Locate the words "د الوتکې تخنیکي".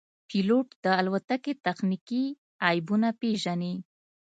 0.83-2.25